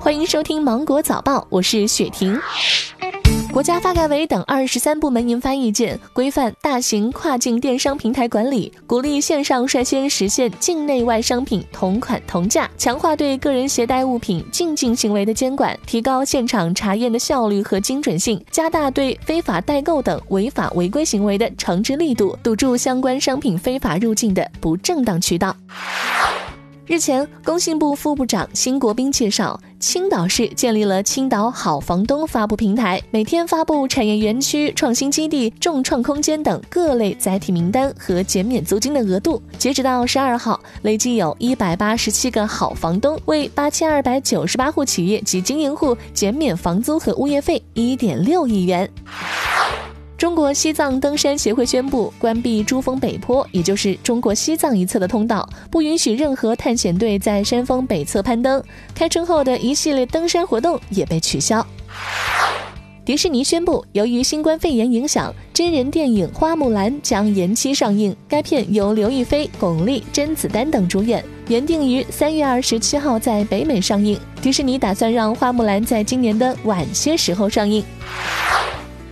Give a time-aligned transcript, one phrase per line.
[0.00, 2.40] 欢迎收听《芒果早报》，我是雪婷。
[3.52, 25.54] 国家发改委等二十三部门印发意见，规范大型跨境电商平台管理，鼓励线上率先实现境内外商品同款同价，强化对个人携带物品进境行为的监管，提高现场查验的效率和精准性，加大对非法代购等违法违规行为的惩治力度，堵住相关商品非法入境的不正当渠道。
[26.90, 39.40] 日前，工信部副部长辛国斌介绍，青岛市建立了青岛好房东发布平台，每天发布产业园区、创新基地、众创空间等各类载体名单和减免租金的额度。
[39.56, 48.90] 截止到十二号，累计有一百八十七个好房东为八千二百九十八户企业及经营户减免房租和物业费一点六亿元。
[50.20, 58.62] 中国西藏登山协会宣布关闭珠峰北坡，也就是中国西藏一侧的通道，不允许任何探险队在山峰北侧攀登。
[58.94, 61.66] 开春后的一系列登山活动也被取消。
[63.02, 68.14] 迪士尼宣布，由于新冠肺炎影响，真人电影《花木兰》将延期上映。
[68.28, 74.20] 该片由刘亦菲、巩俐、甄子丹等主演，原定于三月二十七号在北美上映。
[74.42, 77.82] 迪士尼打算让《花木兰》在今年的晚些时候上映。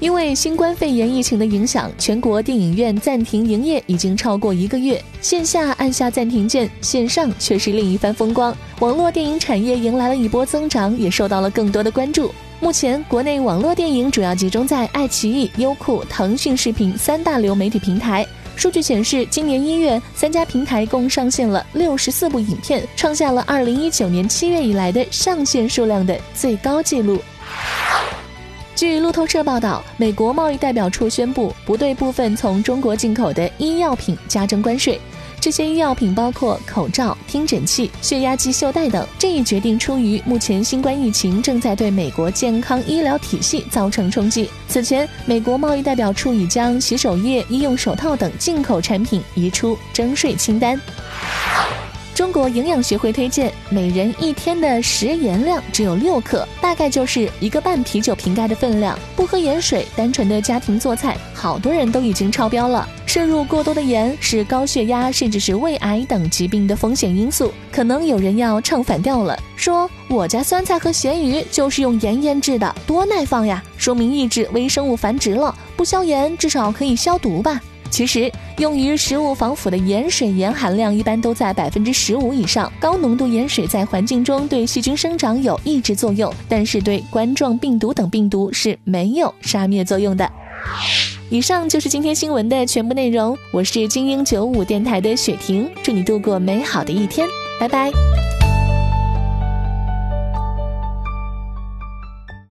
[0.00, 5.02] 因为新冠肺炎疫情的影响，全国电影院暂停营业已经超过一个月。
[5.20, 8.54] 线下按下暂停键，线上却是另一番风光。
[8.80, 12.30] 网络电影产业迎来了一波增长，也受到了更多的关注。
[12.60, 18.26] 目前，国内网络电影主要集中在爱奇艺、优酷、腾讯视频三大流媒体平台。
[18.56, 27.18] 数据显示，今年一月，三家平台共上线了六十四部影片，创下了二零一九年七月以来的上线数量的最高纪录。
[28.76, 35.00] 据路透社报道，美国贸易代表处宣布不对部分从中国进口的医药品加征关税。
[35.40, 39.06] 这些医药品包括口罩、听诊器、血压计袖带等。
[39.16, 44.50] 这一决定出于目前新冠疫情正在对美国健康医疗体系造成冲击。
[44.66, 50.80] 此前，美国贸易代表处已将洗手液、医用手套等进口产品移出征税清单。
[52.14, 58.96] 中国营养学会推荐，每人一天的食盐量只有六克，大概就是一个半啤酒瓶盖的分量。
[59.16, 62.88] 不喝盐水，单纯的家庭做菜，好多人都已经超标了。
[63.04, 67.52] 摄入过多的盐是高血压甚至是胃癌等疾病的风险因素。
[67.72, 75.52] 可能有人要唱反调了，说我家酸菜和咸鱼就是用盐腌制的，多耐放呀，说明抑制微生物繁殖了。
[75.76, 77.60] 不消盐，至少可以消毒吧。
[77.94, 78.28] 其实，
[78.58, 82.70] 用于食物防腐的盐水盐含量一般都在百分之十五以上。
[82.80, 90.28] 高浓度盐水在环境中对细菌生长有抑制作用，但是对冠状病毒等病毒是没有杀灭作用的。
[91.30, 93.38] 以上就是今天新闻的全部内容。
[93.52, 97.28] 我是精英九五电台的雪婷，祝你度过美好的一天，
[97.60, 97.92] 拜拜。